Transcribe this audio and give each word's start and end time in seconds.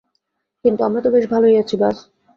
কিন্তু 0.65 0.81
আমরা 0.83 1.09
বেশ 1.15 1.25
ভালোই 1.31 1.55
আছি, 1.57 1.75
বায। 1.77 1.95